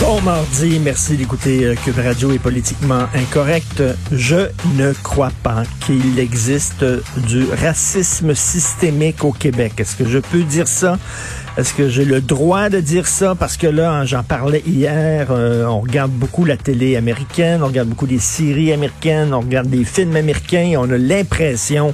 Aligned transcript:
Bon 0.00 0.20
mardi, 0.20 0.78
merci 0.78 1.16
d'écouter 1.16 1.64
euh, 1.64 1.74
Cube 1.74 1.98
Radio 1.98 2.30
est 2.30 2.38
politiquement 2.38 3.06
incorrect. 3.16 3.82
Je 4.12 4.48
ne 4.76 4.92
crois 4.92 5.32
pas 5.42 5.64
qu'il 5.84 6.20
existe 6.20 6.84
du 7.26 7.44
racisme 7.50 8.32
systémique 8.32 9.24
au 9.24 9.32
Québec. 9.32 9.72
Est-ce 9.78 9.96
que 9.96 10.08
je 10.08 10.20
peux 10.20 10.44
dire 10.44 10.68
ça? 10.68 10.98
Est-ce 11.56 11.74
que 11.74 11.88
j'ai 11.88 12.04
le 12.04 12.20
droit 12.20 12.68
de 12.68 12.78
dire 12.78 13.08
ça? 13.08 13.34
Parce 13.34 13.56
que 13.56 13.66
là, 13.66 14.04
j'en 14.04 14.22
parlais 14.22 14.62
hier, 14.64 15.32
euh, 15.32 15.64
on 15.64 15.80
regarde 15.80 16.12
beaucoup 16.12 16.44
la 16.44 16.56
télé 16.56 16.94
américaine, 16.94 17.64
on 17.64 17.66
regarde 17.66 17.88
beaucoup 17.88 18.06
des 18.06 18.20
séries 18.20 18.72
américaines, 18.72 19.34
on 19.34 19.40
regarde 19.40 19.68
des 19.68 19.84
films 19.84 20.14
américains 20.14 20.62
et 20.62 20.76
on 20.76 20.84
a 20.84 20.96
l'impression 20.96 21.92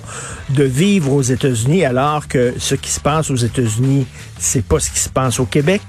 de 0.51 0.65
vivre 0.65 1.11
aux 1.11 1.23
États-Unis 1.23 1.87
alors 1.87 2.29
que 2.29 2.53
ce 2.59 2.75
qui 2.75 2.91
se 2.91 3.01
passe 3.01 3.31
aux 3.31 3.37
États-Unis, 3.37 4.07
c'est 4.39 4.65
pas 4.65 4.79
ce 4.79 4.91
qui 4.91 4.99
se 4.99 5.09
passe 5.09 5.41
au 5.41 5.47
Québec 5.47 5.81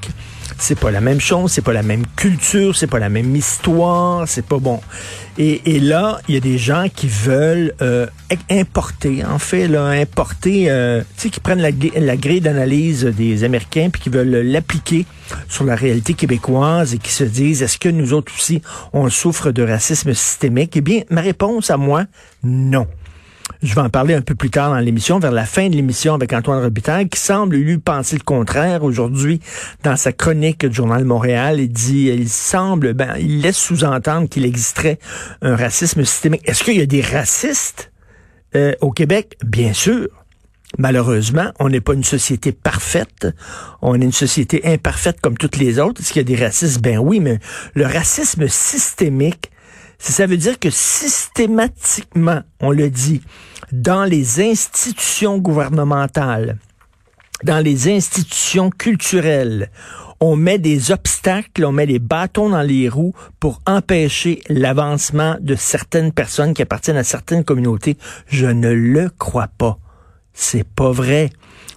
c'est 0.58 0.80
pas 0.80 0.92
la 0.92 1.02
même 1.02 1.20
chose, 1.20 1.52
c'est 1.52 1.62
pas 1.62 1.74
la 1.74 1.84
même 1.84 2.06
culture, 2.16 2.76
c'est 2.76 2.88
pas 2.88 3.00
la 3.00 3.10
même 3.10 3.36
histoire, 3.36 4.28
c'est 4.28 4.46
pas 4.46 4.58
bon. 4.58 4.80
Et, 5.38 5.82
là, 5.82 6.20
il 6.30 6.36
y 6.36 6.38
a 6.38 6.42
des 6.42 6.58
gens 6.58 6.88
qui 6.94 7.08
veulent 7.08 7.74
euh, 7.82 8.08
importer, 8.50 9.26
en 9.26 9.38
fait, 9.38 9.68
là, 9.68 9.88
importer, 9.88 10.70
euh, 10.70 11.02
tu 11.18 11.24
sais, 11.24 11.30
qui 11.30 11.42
prennent 11.42 11.62
la, 11.62 11.72
grille 12.16 12.40
d'analyse 12.40 13.04
des 13.04 13.44
Américains 13.44 13.90
puis 13.92 14.02
qui 14.02 14.10
veulent 14.10 14.30
l'appliquer 14.30 15.06
sur 15.50 15.66
la 15.66 15.76
réalité 15.76 16.14
québécoise 16.14 16.94
et 16.94 17.00
qui 17.00 17.12
se 17.12 17.26
disent, 17.26 17.64
est-ce 17.64 17.78
que 17.78 17.90
nous 17.90 18.14
autres 18.14 18.32
aussi, 18.34 18.62
on 18.94 19.10
souffre 19.10 19.52
de 19.52 19.62
racisme 19.64 20.14
systémique? 20.14 20.78
Eh 20.78 20.82
bien, 20.82 21.02
ma 21.10 21.20
réponse 21.20 21.70
à 21.70 21.76
moi, 21.76 22.06
non. 22.44 22.88
Je 23.62 23.74
vais 23.74 23.82
en 23.82 23.90
parler 23.90 24.14
un 24.14 24.22
peu 24.22 24.36
plus 24.36 24.50
tard 24.50 24.72
dans 24.72 24.80
l'émission, 24.80 25.20
vers 25.20 25.32
la 25.32 25.46
fin 25.46 25.70
de 25.70 25.76
l'émission 25.76 26.14
avec 26.14 26.34
Antoine 26.34 26.62
Robitaille, 26.62 27.08
qui 27.10 27.20
semble 27.20 27.56
lui 27.56 27.78
penser 27.78 28.16
le 28.16 28.24
contraire 28.24 28.84
aujourd'hui 28.84 29.40
dans 29.84 29.96
sa 29.96 30.12
chronique 30.12 30.66
du 30.66 30.76
Journal 30.76 31.06
Montréal. 31.06 31.60
Il 31.60 31.70
dit, 31.70 32.08
il 32.08 32.30
semble, 32.30 32.94
ben, 32.94 33.16
il 33.20 33.42
laisse 33.42 33.58
sous-entendre 33.58 34.30
qu'il 34.30 34.46
existerait 34.46 35.00
un 35.42 35.56
racisme 35.56 36.04
systémique. 36.04 36.42
Est-ce 36.46 36.64
qu'il 36.64 36.78
y 36.78 36.82
a 36.82 36.86
des 36.86 37.02
racistes 37.02 37.92
euh, 38.56 38.74
au 38.82 38.92
Québec? 38.92 39.38
Bien 39.44 39.74
sûr. 39.74 40.08
Malheureusement, 40.78 41.52
on 41.60 41.70
n'est 41.70 41.82
pas 41.82 41.94
une 41.94 42.04
société 42.04 42.52
parfaite. 42.52 43.28
On 43.82 44.00
est 44.00 44.04
une 44.04 44.12
société 44.12 44.62
imparfaite 44.66 45.22
comme 45.22 45.38
toutes 45.38 45.58
les 45.58 45.80
autres. 45.80 46.02
Est-ce 46.02 46.12
qu'il 46.12 46.28
y 46.28 46.34
a 46.34 46.38
des 46.38 46.44
racistes? 46.44 46.82
Ben 46.82 46.98
oui, 46.98 47.20
mais 47.20 47.40
le 47.76 47.86
racisme 47.86 48.48
systémique, 48.48 49.52
ça 49.98 50.26
veut 50.26 50.38
dire 50.38 50.60
que 50.60 50.70
systématiquement, 50.70 52.42
on 52.60 52.72
le 52.72 52.90
dit, 52.90 53.22
dans 53.72 54.04
les 54.04 54.42
institutions 54.42 55.38
gouvernementales, 55.38 56.58
dans 57.44 57.60
les 57.60 57.90
institutions 57.90 58.70
culturelles, 58.70 59.70
on 60.20 60.36
met 60.36 60.60
des 60.60 60.92
obstacles, 60.92 61.66
on 61.66 61.72
met 61.72 61.88
des 61.88 62.00
bâtons 62.00 62.50
dans 62.50 62.62
les 62.62 62.88
roues 62.88 63.14
pour 63.40 63.62
empêcher 63.66 64.42
l'avancement 64.50 65.38
de 65.42 65.56
certaines 65.56 66.12
personnes 66.12 66.54
qui 66.54 66.62
appartiennent 66.62 66.98
à 66.98 67.04
certaines 67.04 67.44
communautés. 67.44 67.98
Je 68.28 68.48
ne 68.48 68.72
le 68.72 69.10
crois 69.10 69.50
pas. 69.50 69.78
C'est 70.34 70.68
pas 70.68 70.92
vrai. 70.92 71.30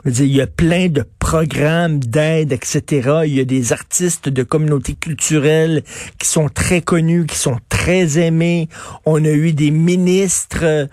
il 0.05 0.27
y 0.27 0.41
a 0.41 0.47
plein 0.47 0.89
de 0.89 1.03
programmes 1.29 1.99
d'aide, 1.99 2.53
etc. 2.53 3.21
Il 3.27 3.35
y 3.35 3.41
a 3.41 3.45
des 3.45 3.75
artistes 3.75 4.31
de 4.31 4.43
communautés 4.43 4.95
culturelles 4.95 5.83
qui 6.19 6.27
sont 6.27 6.49
très 6.49 6.81
connus, 6.81 7.27
qui 7.27 7.37
sont 7.37 7.59
très 7.69 8.19
aimés. 8.19 8.71
On 9.05 9.23
a 9.23 9.29
eu 9.29 9.53
des 9.53 9.71
ministres 9.71 10.65
euh, 10.65 10.87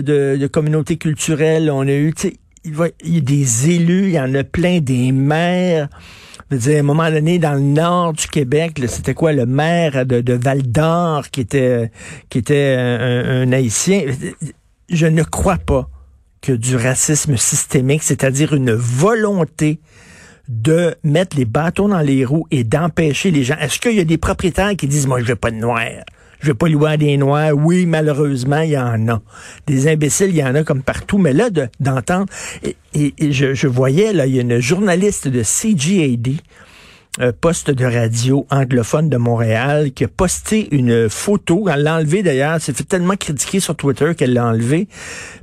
de, 0.00 0.36
de 0.40 0.46
communautés 0.46 0.96
culturelles. 0.96 1.72
On 1.72 1.88
a 1.88 1.92
eu, 1.92 2.14
y 2.64 3.18
a 3.18 3.20
des 3.20 3.70
élus, 3.70 4.04
il 4.04 4.12
y 4.12 4.20
en 4.20 4.32
a 4.36 4.44
plein, 4.44 4.78
des 4.78 5.10
maires. 5.10 5.88
Je 6.52 6.56
veux 6.56 6.62
dire, 6.62 6.76
à 6.76 6.78
un 6.78 6.84
moment 6.84 7.10
donné, 7.10 7.40
dans 7.40 7.54
le 7.54 7.58
nord 7.58 8.12
du 8.12 8.28
Québec, 8.28 8.80
c'était 8.86 9.14
quoi 9.14 9.32
le 9.32 9.44
maire 9.44 10.06
de, 10.06 10.20
de 10.20 10.34
Val 10.34 10.62
d'Or 10.62 11.30
qui 11.32 11.40
était 11.40 11.90
qui 12.28 12.38
était 12.38 12.76
un, 12.78 13.48
un 13.48 13.52
haïtien? 13.52 14.04
Je 14.88 15.06
ne 15.06 15.24
crois 15.24 15.58
pas 15.58 15.90
que 16.40 16.52
du 16.52 16.76
racisme 16.76 17.36
systémique, 17.36 18.02
c'est-à-dire 18.02 18.54
une 18.54 18.72
volonté 18.72 19.80
de 20.48 20.96
mettre 21.04 21.36
les 21.36 21.44
bâtons 21.44 21.88
dans 21.88 22.00
les 22.00 22.24
roues 22.24 22.46
et 22.50 22.64
d'empêcher 22.64 23.30
les 23.30 23.44
gens. 23.44 23.56
Est-ce 23.60 23.78
qu'il 23.78 23.94
y 23.94 24.00
a 24.00 24.04
des 24.04 24.18
propriétaires 24.18 24.74
qui 24.76 24.88
disent, 24.88 25.06
moi, 25.06 25.20
je 25.20 25.26
veux 25.26 25.36
pas 25.36 25.50
de 25.50 25.56
noirs? 25.56 26.04
Je 26.40 26.48
veux 26.48 26.54
pas 26.54 26.68
louer 26.68 26.96
des 26.96 27.16
noirs? 27.18 27.52
Oui, 27.54 27.86
malheureusement, 27.86 28.60
il 28.60 28.70
y 28.70 28.78
en 28.78 29.08
a. 29.08 29.22
Des 29.66 29.88
imbéciles, 29.88 30.30
il 30.30 30.36
y 30.36 30.44
en 30.44 30.54
a 30.54 30.64
comme 30.64 30.82
partout. 30.82 31.18
Mais 31.18 31.34
là, 31.34 31.50
d'entendre, 31.78 32.26
et, 32.94 33.14
je, 33.20 33.54
je, 33.54 33.66
voyais, 33.68 34.12
là, 34.12 34.26
il 34.26 34.34
y 34.34 34.38
a 34.38 34.42
une 34.42 34.58
journaliste 34.58 35.28
de 35.28 35.42
CGAD 35.42 36.36
poste 37.40 37.70
de 37.70 37.84
radio 37.84 38.46
anglophone 38.50 39.08
de 39.08 39.16
Montréal 39.16 39.92
qui 39.92 40.04
a 40.04 40.08
posté 40.08 40.68
une 40.74 41.08
photo. 41.08 41.68
Elle 41.68 41.82
l'a 41.82 41.96
enlevé 41.96 42.22
d'ailleurs. 42.22 42.56
C'est 42.60 42.76
fait 42.76 42.84
tellement 42.84 43.16
critiquer 43.16 43.60
sur 43.60 43.76
Twitter 43.76 44.14
qu'elle 44.14 44.32
l'a 44.32 44.46
enlevé. 44.46 44.88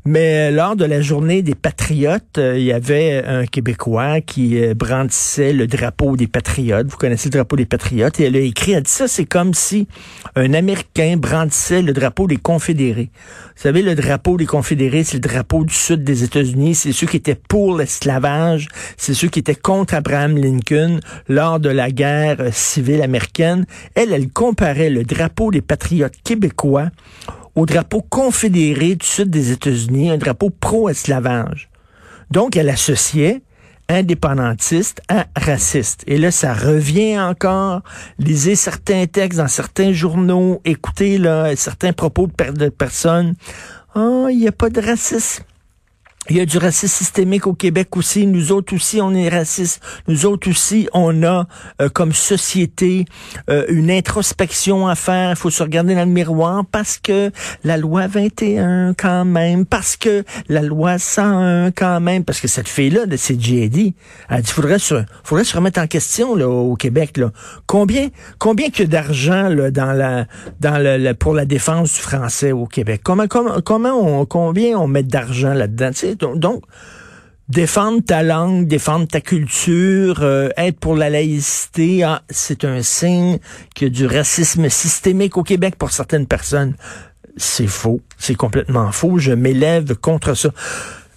Mais 0.08 0.50
euh, 0.50 0.52
lors 0.52 0.78
de 0.78 0.86
la 0.86 1.02
journée 1.02 1.42
des 1.42 1.54
Patriotes, 1.54 2.38
euh, 2.38 2.58
il 2.58 2.64
y 2.64 2.72
avait 2.72 3.26
un 3.26 3.46
Québécois 3.46 4.22
qui 4.22 4.58
euh, 4.58 4.74
brandissait 4.74 5.52
le 5.52 5.68
drapeau 5.68 6.16
des 6.16 6.28
Patriotes. 6.28 6.88
Vous 6.88 6.96
connaissez 6.96 7.28
le 7.28 7.34
drapeau 7.34 7.58
des 7.58 7.66
Patriotes. 7.66 8.18
Et 8.22 8.24
elle 8.24 8.38
a 8.38 8.40
écrit, 8.40 8.72
elle 8.72 8.84
dit 8.84 8.92
ça, 8.92 9.10
c'est 9.10 9.26
comme 9.26 9.54
si 9.54 9.88
un 10.36 10.54
Américain 10.54 11.16
brandissait 11.18 11.82
le 11.82 11.92
drapeau 11.92 12.26
des 12.26 12.38
Confédérés. 12.38 13.10
Vous 13.58 13.64
savez, 13.64 13.82
le 13.82 13.96
drapeau 13.96 14.38
des 14.38 14.46
Confédérés, 14.46 15.04
c'est 15.04 15.18
le 15.18 15.28
drapeau 15.28 15.66
du 15.66 15.74
sud 15.74 16.06
des 16.06 16.24
États-Unis. 16.24 16.76
C'est 16.76 16.94
ceux 16.94 17.08
qui 17.08 17.18
étaient 17.18 17.36
pour 17.36 17.78
l'esclavage. 17.78 18.70
C'est 18.96 19.14
ceux 19.14 19.28
qui 19.28 19.40
étaient 19.40 19.56
contre 19.56 19.96
Abraham 19.96 20.38
Lincoln 20.38 21.00
lors 21.28 21.60
de 21.60 21.67
la 21.70 21.92
guerre 21.92 22.54
civile 22.54 23.02
américaine, 23.02 23.66
elle, 23.96 24.30
comparait 24.30 24.90
le 24.90 25.04
drapeau 25.04 25.52
des 25.52 25.62
patriotes 25.62 26.16
québécois 26.24 26.90
au 27.56 27.66
drapeau 27.66 28.02
confédéré 28.02 28.96
du 28.96 29.06
sud 29.06 29.30
des 29.30 29.52
États-Unis, 29.52 30.12
un 30.12 30.18
drapeau 30.18 30.50
pro-esclavage. 30.50 31.70
Donc, 32.30 32.56
elle 32.56 32.70
associait 32.70 33.42
indépendantiste 33.90 35.02
à 35.08 35.28
raciste. 35.36 36.04
Et 36.08 36.18
là, 36.18 36.32
ça 36.32 36.54
revient 36.54 37.20
encore. 37.20 37.82
Lisez 38.20 38.56
certains 38.56 39.06
textes 39.06 39.40
dans 39.40 39.48
certains 39.48 39.94
journaux, 39.94 40.62
écoutez 40.66 41.18
là, 41.18 41.56
certains 41.56 41.94
propos 41.94 42.28
de, 42.28 42.52
de 42.52 42.70
personnes. 42.70 43.36
Oh, 43.96 44.28
il 44.30 44.40
n'y 44.40 44.48
a 44.48 44.52
pas 44.52 44.70
de 44.70 44.82
racisme. 44.82 45.44
Il 46.30 46.36
y 46.36 46.42
a 46.42 46.46
du 46.46 46.58
racisme 46.58 46.94
systémique 46.94 47.48
au 47.48 47.54
Québec 47.54 47.96
aussi. 47.96 48.28
Nous 48.28 48.52
autres 48.52 48.76
aussi, 48.76 49.00
on 49.00 49.14
est 49.14 49.30
racistes. 49.30 49.82
Nous 50.10 50.26
autres 50.26 50.50
aussi, 50.50 50.90
on 50.94 51.24
a 51.24 51.48
euh, 51.82 51.88
comme 51.88 52.12
société 52.12 53.06
euh, 53.50 53.66
une 53.70 53.90
introspection 53.90 54.88
à 54.88 54.96
faire. 54.96 55.30
Il 55.30 55.36
faut 55.38 55.50
se 55.50 55.64
regarder 55.64 55.96
dans 55.96 56.04
le 56.04 56.12
miroir 56.12 56.66
parce 56.70 56.98
que 56.98 57.32
la 57.64 57.78
loi 57.78 58.08
21 58.08 58.94
quand 58.94 59.24
même, 59.24 59.66
parce 59.66 59.96
que 59.96 60.26
la 60.50 60.62
loi 60.62 61.00
101 61.00 61.72
quand 61.72 62.02
même, 62.02 62.26
parce 62.26 62.42
que 62.42 62.50
cette 62.50 62.68
fille-là 62.68 63.06
de 63.06 63.16
CJD, 63.16 63.94
elle 64.30 64.42
dit 64.42 64.52
faudrait 64.52 64.80
se, 64.80 64.96
faudrait 65.24 65.46
se 65.46 65.56
remettre 65.56 65.80
en 65.80 65.88
question 65.88 66.36
là, 66.36 66.50
au 66.50 66.76
Québec. 66.76 67.16
Là. 67.18 67.32
Combien, 67.68 68.10
combien 68.38 68.70
que 68.70 68.84
d'argent 68.84 69.50
dans 69.72 69.94
la, 69.94 70.26
dans 70.60 70.78
le, 70.78 71.14
pour 71.14 71.34
la 71.34 71.46
défense 71.46 71.94
du 71.94 72.00
français 72.02 72.52
au 72.52 72.66
Québec? 72.66 73.00
Comment, 73.04 73.28
comment, 73.28 73.62
comment 73.62 73.94
on, 73.94 74.26
combien 74.26 74.78
on 74.78 74.88
met 74.88 75.04
d'argent 75.04 75.54
là-dedans? 75.54 75.92
Donc, 76.18 76.64
défendre 77.50 78.04
ta 78.04 78.24
langue, 78.24 78.68
défendre 78.68 79.08
ta 79.08 79.22
culture, 79.22 80.20
euh, 80.22 80.50
être 80.58 80.80
pour 80.80 80.96
la 80.96 81.10
laïcité, 81.10 82.04
ah, 82.04 82.22
c'est 82.30 82.66
un 82.66 82.82
signe 82.82 83.40
qu'il 83.74 83.88
y 83.88 83.92
a 83.92 83.94
du 83.94 84.06
racisme 84.06 84.70
systémique 84.70 85.38
au 85.38 85.44
Québec 85.44 85.76
pour 85.78 85.92
certaines 85.92 86.28
personnes. 86.28 86.76
C'est 87.38 87.68
faux, 87.68 88.02
c'est 88.18 88.36
complètement 88.36 88.92
faux. 88.92 89.18
Je 89.20 89.32
m'élève 89.32 89.96
contre 89.96 90.34
ça. 90.34 90.50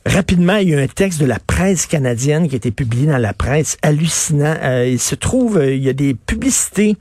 Rapidement, 0.06 0.56
il 0.56 0.70
y 0.70 0.74
a 0.74 0.78
un 0.78 0.86
texte 0.86 1.20
de 1.20 1.26
la 1.26 1.38
presse 1.38 1.86
canadienne 1.86 2.48
qui 2.48 2.54
a 2.54 2.56
été 2.56 2.70
publié 2.70 3.06
dans 3.06 3.18
la 3.18 3.34
presse 3.34 3.76
hallucinant. 3.82 4.54
Euh, 4.62 4.86
il 4.86 5.00
se 5.00 5.14
trouve, 5.14 5.58
euh, 5.58 5.74
il 5.74 5.82
y 5.82 5.88
a 5.88 5.94
des 5.94 6.14
publicités 6.14 6.96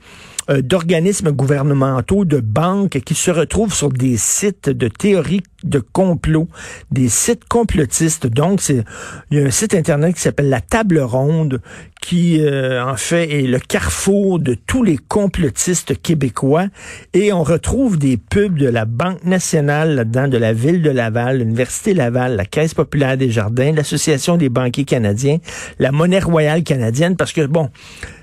d'organismes 0.48 1.30
gouvernementaux, 1.30 2.24
de 2.24 2.40
banques 2.40 2.98
qui 3.04 3.14
se 3.14 3.30
retrouvent 3.30 3.72
sur 3.72 3.88
des 3.88 4.16
sites 4.16 4.68
de 4.68 4.88
théorie 4.88 5.44
de 5.64 5.78
complot, 5.78 6.48
des 6.90 7.08
sites 7.08 7.44
complotistes. 7.48 8.26
Donc, 8.26 8.60
c'est 8.60 8.84
il 9.30 9.38
y 9.38 9.42
a 9.42 9.46
un 9.46 9.50
site 9.50 9.74
internet 9.74 10.14
qui 10.14 10.20
s'appelle 10.20 10.48
la 10.48 10.60
Table 10.60 11.00
Ronde, 11.00 11.60
qui 12.00 12.40
euh, 12.40 12.82
en 12.84 12.96
fait 12.96 13.30
est 13.30 13.46
le 13.46 13.58
carrefour 13.58 14.38
de 14.38 14.54
tous 14.54 14.82
les 14.82 14.96
complotistes 14.96 16.00
québécois. 16.00 16.66
Et 17.12 17.32
on 17.32 17.42
retrouve 17.42 17.98
des 17.98 18.16
pubs 18.16 18.58
de 18.58 18.68
la 18.68 18.84
Banque 18.84 19.24
nationale 19.24 19.94
là-dedans, 19.94 20.28
de 20.28 20.38
la 20.38 20.52
ville 20.52 20.82
de 20.82 20.90
Laval, 20.90 21.38
l'Université 21.38 21.94
Laval, 21.94 22.36
la 22.36 22.44
Caisse 22.44 22.74
populaire 22.74 23.16
des 23.16 23.30
jardins, 23.30 23.72
l'Association 23.72 24.36
des 24.36 24.48
banquiers 24.48 24.84
canadiens, 24.84 25.38
la 25.78 25.92
Monnaie 25.92 26.20
royale 26.20 26.62
canadienne, 26.62 27.16
parce 27.16 27.32
que 27.32 27.46
bon, 27.46 27.70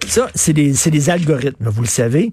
ça, 0.08 0.30
c'est 0.34 0.54
des, 0.54 0.74
c'est 0.74 0.92
des 0.92 1.10
algorithmes, 1.10 1.70
vous 1.70 1.82
le 1.82 1.88
savez. 1.88 2.32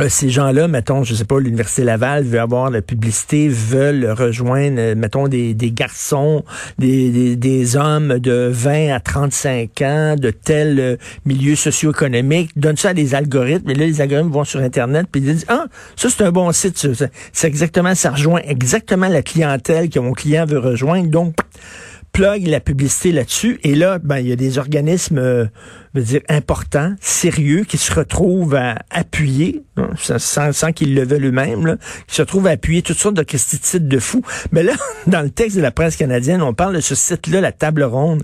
Euh, 0.00 0.08
ces 0.08 0.30
gens-là, 0.30 0.68
mettons, 0.68 1.04
je 1.04 1.14
sais 1.14 1.26
pas, 1.26 1.38
l'Université 1.38 1.84
Laval 1.84 2.24
veut 2.24 2.40
avoir 2.40 2.70
la 2.70 2.80
publicité, 2.80 3.48
veulent 3.48 4.10
rejoindre, 4.10 4.76
euh, 4.78 4.94
mettons, 4.94 5.28
des, 5.28 5.52
des 5.52 5.70
garçons, 5.70 6.44
des, 6.78 7.36
des, 7.36 7.76
hommes 7.76 8.18
de 8.18 8.48
20 8.50 8.94
à 8.94 9.00
35 9.00 9.82
ans, 9.82 10.16
de 10.16 10.30
tel 10.30 10.80
euh, 10.80 10.96
milieu 11.26 11.54
socio-économique, 11.56 12.52
donne 12.56 12.78
ça 12.78 12.90
à 12.90 12.94
des 12.94 13.14
algorithmes, 13.14 13.68
et 13.68 13.74
là, 13.74 13.84
les 13.84 14.00
algorithmes 14.00 14.30
vont 14.30 14.44
sur 14.44 14.60
Internet, 14.60 15.08
puis 15.12 15.20
ils 15.20 15.34
disent, 15.34 15.44
ah, 15.48 15.66
ça, 15.96 16.08
c'est 16.08 16.24
un 16.24 16.32
bon 16.32 16.50
site, 16.52 16.86
c'est 17.32 17.46
exactement, 17.46 17.94
ça 17.94 18.12
rejoint 18.12 18.40
exactement 18.46 19.08
la 19.08 19.20
clientèle 19.20 19.90
que 19.90 19.98
mon 19.98 20.12
client 20.12 20.46
veut 20.46 20.58
rejoindre, 20.58 21.10
donc 21.10 21.34
plug 22.12 22.46
la 22.46 22.60
publicité 22.60 23.12
là-dessus. 23.12 23.58
Et 23.62 23.74
là, 23.74 23.98
ben, 23.98 24.18
il 24.18 24.28
y 24.28 24.32
a 24.32 24.36
des 24.36 24.58
organismes, 24.58 25.18
euh, 25.18 25.46
veux 25.94 26.02
dire, 26.02 26.20
importants, 26.28 26.94
sérieux, 27.00 27.64
qui 27.64 27.78
se 27.78 27.92
retrouvent 27.92 28.54
à 28.54 28.76
appuyer, 28.90 29.62
hein, 29.76 29.88
sans, 29.96 30.52
sans 30.52 30.72
qu'ils 30.72 30.94
le 30.94 31.04
veulent 31.04 31.24
eux-mêmes, 31.26 31.78
qui 32.06 32.14
se 32.16 32.22
retrouvent 32.22 32.46
à 32.46 32.50
appuyer 32.50 32.82
toutes 32.82 32.98
sortes 32.98 33.16
de 33.16 33.22
titres 33.22 33.78
de 33.78 33.98
fous. 33.98 34.22
Mais 34.52 34.62
là, 34.62 34.74
dans 35.06 35.22
le 35.22 35.30
texte 35.30 35.56
de 35.56 35.62
la 35.62 35.70
presse 35.70 35.96
canadienne, 35.96 36.42
on 36.42 36.54
parle 36.54 36.74
de 36.74 36.80
ce 36.80 36.94
site-là, 36.94 37.40
la 37.40 37.52
table 37.52 37.82
ronde, 37.82 38.22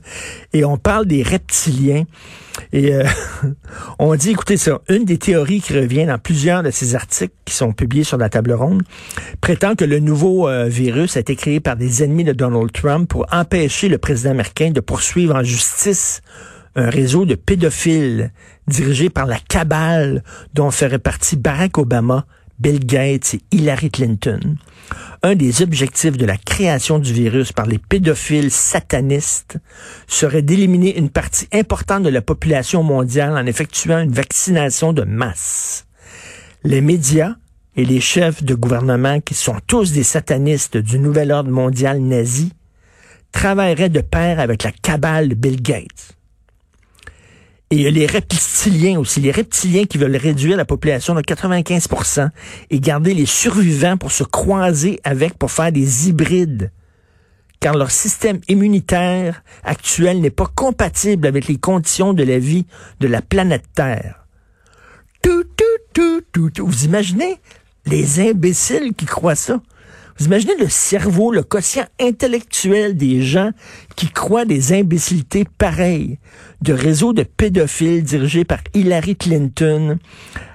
et 0.52 0.64
on 0.64 0.76
parle 0.76 1.06
des 1.06 1.22
reptiliens. 1.22 2.04
Et 2.72 2.94
euh, 2.94 3.04
on 3.98 4.14
dit, 4.16 4.30
écoutez 4.30 4.56
ça, 4.56 4.80
une 4.88 5.04
des 5.04 5.18
théories 5.18 5.60
qui 5.60 5.74
revient 5.74 6.06
dans 6.06 6.18
plusieurs 6.18 6.62
de 6.62 6.70
ces 6.70 6.94
articles 6.94 7.34
qui 7.44 7.54
sont 7.54 7.72
publiés 7.72 8.04
sur 8.04 8.18
la 8.18 8.28
table 8.28 8.52
ronde 8.52 8.82
prétend 9.40 9.74
que 9.74 9.84
le 9.84 10.00
nouveau 10.00 10.48
euh, 10.48 10.64
virus 10.64 11.16
a 11.16 11.20
été 11.20 11.36
créé 11.36 11.60
par 11.60 11.76
des 11.76 12.02
ennemis 12.02 12.24
de 12.24 12.32
Donald 12.32 12.72
Trump 12.72 13.08
pour 13.08 13.26
empêcher 13.30 13.77
le 13.86 13.98
président 13.98 14.30
américain 14.30 14.72
de 14.72 14.80
poursuivre 14.80 15.36
en 15.36 15.44
justice 15.44 16.22
un 16.74 16.90
réseau 16.90 17.24
de 17.24 17.36
pédophiles 17.36 18.32
dirigé 18.66 19.10
par 19.10 19.26
la 19.26 19.38
cabale 19.38 20.24
dont 20.54 20.72
ferait 20.72 20.98
partie 20.98 21.36
Barack 21.36 21.78
Obama, 21.78 22.26
Bill 22.58 22.84
Gates 22.84 23.34
et 23.34 23.42
Hillary 23.52 23.90
Clinton. 23.90 24.56
Un 25.22 25.34
des 25.34 25.62
objectifs 25.62 26.16
de 26.16 26.26
la 26.26 26.36
création 26.36 26.98
du 26.98 27.12
virus 27.12 27.52
par 27.52 27.66
les 27.66 27.78
pédophiles 27.78 28.50
satanistes 28.50 29.58
serait 30.06 30.42
d'éliminer 30.42 30.98
une 30.98 31.10
partie 31.10 31.48
importante 31.52 32.02
de 32.02 32.08
la 32.08 32.22
population 32.22 32.82
mondiale 32.82 33.36
en 33.36 33.46
effectuant 33.46 34.00
une 34.00 34.12
vaccination 34.12 34.92
de 34.92 35.02
masse. 35.02 35.86
Les 36.64 36.80
médias 36.80 37.36
et 37.76 37.84
les 37.84 38.00
chefs 38.00 38.42
de 38.42 38.54
gouvernement, 38.54 39.20
qui 39.20 39.34
sont 39.34 39.58
tous 39.66 39.92
des 39.92 40.02
satanistes 40.02 40.76
du 40.76 40.98
nouvel 40.98 41.30
ordre 41.30 41.50
mondial 41.50 42.00
nazi, 42.00 42.52
travailleraient 43.32 43.88
de 43.88 44.00
pair 44.00 44.40
avec 44.40 44.62
la 44.62 44.72
cabale 44.72 45.28
de 45.28 45.34
Bill 45.34 45.62
Gates. 45.62 46.18
Et 47.70 47.76
il 47.76 47.82
y 47.82 47.86
a 47.86 47.90
les 47.90 48.06
reptiliens 48.06 48.98
aussi, 48.98 49.20
les 49.20 49.30
reptiliens 49.30 49.84
qui 49.84 49.98
veulent 49.98 50.16
réduire 50.16 50.56
la 50.56 50.64
population 50.64 51.14
de 51.14 51.20
95% 51.20 52.30
et 52.70 52.80
garder 52.80 53.12
les 53.12 53.26
survivants 53.26 53.98
pour 53.98 54.10
se 54.10 54.24
croiser 54.24 55.00
avec, 55.04 55.34
pour 55.34 55.50
faire 55.50 55.70
des 55.70 56.08
hybrides. 56.08 56.72
Car 57.60 57.76
leur 57.76 57.90
système 57.90 58.40
immunitaire 58.48 59.42
actuel 59.64 60.20
n'est 60.20 60.30
pas 60.30 60.46
compatible 60.54 61.26
avec 61.26 61.46
les 61.46 61.58
conditions 61.58 62.14
de 62.14 62.22
la 62.22 62.38
vie 62.38 62.66
de 63.00 63.08
la 63.08 63.20
planète 63.20 63.64
Terre. 63.74 64.26
Tout, 65.22 65.44
tout, 65.92 66.22
tout, 66.32 66.50
tout, 66.50 66.66
Vous 66.66 66.84
imaginez 66.84 67.38
les 67.84 68.30
imbéciles 68.30 68.94
qui 68.94 69.04
croient 69.04 69.34
ça? 69.34 69.60
Vous 70.18 70.26
imaginez 70.26 70.56
le 70.58 70.68
cerveau, 70.68 71.30
le 71.30 71.44
quotient 71.44 71.86
intellectuel 72.00 72.96
des 72.96 73.22
gens 73.22 73.52
qui 73.94 74.08
croient 74.08 74.44
des 74.44 74.72
imbécilités 74.72 75.44
pareilles, 75.58 76.18
de 76.60 76.72
réseaux 76.72 77.12
de 77.12 77.22
pédophiles 77.22 78.02
dirigés 78.02 78.44
par 78.44 78.58
Hillary 78.74 79.14
Clinton, 79.14 79.98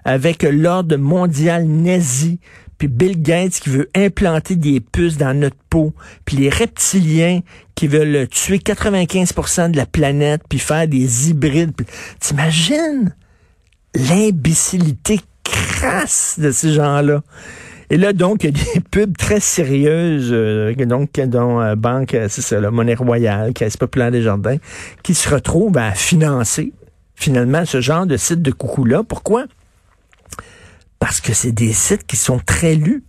avec 0.04 0.44
l'ordre 0.44 0.98
mondial 0.98 1.66
nazi, 1.66 2.40
puis 2.78 2.90
Bill 2.90 3.22
Gates 3.22 3.62
qui 3.62 3.70
veut 3.70 3.90
implanter 3.96 4.58
des 4.58 4.82
puces 4.82 5.16
dans 5.16 5.38
notre 5.38 5.56
peau, 5.70 5.94
puis 6.26 6.36
les 6.36 6.50
reptiliens 6.50 7.40
qui 7.76 7.88
veulent 7.88 8.28
tuer 8.28 8.58
95% 8.58 9.72
de 9.72 9.78
la 9.78 9.86
planète, 9.86 10.42
puis 10.50 10.60
faire 10.60 10.90
des 10.90 11.30
hybrides. 11.30 11.72
T'imagines 12.20 13.16
l'imbécilité 13.96 15.22
crasse 15.44 16.38
de 16.38 16.52
ces 16.52 16.74
gens-là? 16.74 17.22
Et 17.90 17.98
là, 17.98 18.14
donc, 18.14 18.44
il 18.44 18.58
y 18.58 18.62
a 18.62 18.64
des 18.76 18.80
pubs 18.92 19.18
très 19.18 19.40
sérieuses, 19.40 20.30
euh, 20.32 20.74
donc, 20.76 21.20
dont 21.20 21.62
euh, 21.62 21.76
Banque, 21.76 22.14
euh, 22.14 22.28
c'est 22.30 22.42
ça, 22.42 22.60
la 22.60 22.72
Monnaie 22.72 22.96
Royale, 22.96 23.54
Caisse 23.54 23.78
Populaire 23.78 24.12
des 24.12 24.22
Jardins, 24.22 24.58
qui 25.04 25.14
se 25.14 25.30
retrouvent 25.30 25.78
à 25.78 25.92
financer, 25.92 26.74
finalement, 27.16 27.66
ce 27.66 27.82
genre 27.82 28.06
de 28.06 28.18
site 28.18 28.42
de 28.42 28.52
coucou-là. 28.52 29.04
Pourquoi? 29.04 29.46
Parce 31.00 31.20
que 31.22 31.34
c'est 31.34 31.52
des 31.52 31.74
sites 31.74 32.06
qui 32.06 32.16
sont 32.16 32.40
très 32.40 32.76
lus. 32.76 33.04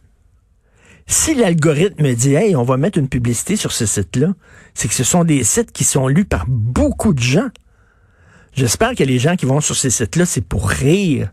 Si 1.06 1.34
l'algorithme 1.34 2.14
dit, 2.14 2.34
hey, 2.34 2.56
on 2.56 2.62
va 2.62 2.76
mettre 2.76 2.98
une 2.98 3.08
publicité 3.08 3.56
sur 3.56 3.72
ce 3.72 3.86
site-là, 3.86 4.34
c'est 4.72 4.88
que 4.88 4.94
ce 4.94 5.04
sont 5.04 5.24
des 5.24 5.44
sites 5.44 5.70
qui 5.70 5.84
sont 5.84 6.08
lus 6.08 6.24
par 6.24 6.46
beaucoup 6.48 7.12
de 7.12 7.20
gens. 7.20 7.48
J'espère 8.54 8.94
que 8.94 9.04
les 9.04 9.18
gens 9.18 9.36
qui 9.36 9.46
vont 9.46 9.60
sur 9.60 9.76
ces 9.76 9.90
sites-là, 9.90 10.24
c'est 10.24 10.40
pour 10.40 10.68
rire 10.68 11.30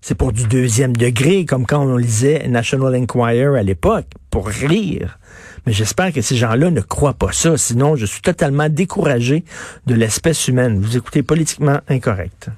c'est 0.00 0.14
pour 0.14 0.32
du 0.32 0.46
deuxième 0.46 0.96
degré, 0.96 1.44
comme 1.44 1.66
quand 1.66 1.82
on 1.82 1.96
lisait 1.96 2.46
National 2.48 2.96
Enquirer 2.96 3.58
à 3.58 3.62
l'époque, 3.62 4.06
pour 4.30 4.48
rire. 4.48 5.18
Mais 5.66 5.72
j'espère 5.72 6.12
que 6.12 6.22
ces 6.22 6.36
gens-là 6.36 6.70
ne 6.70 6.80
croient 6.80 7.14
pas 7.14 7.32
ça, 7.32 7.56
sinon 7.56 7.96
je 7.96 8.06
suis 8.06 8.22
totalement 8.22 8.68
découragé 8.68 9.44
de 9.86 9.94
l'espèce 9.94 10.48
humaine. 10.48 10.80
Vous 10.80 10.96
écoutez 10.96 11.22
politiquement 11.22 11.80
incorrect. 11.88 12.48